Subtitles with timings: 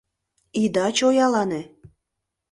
[0.61, 1.61] —Ида чоялане!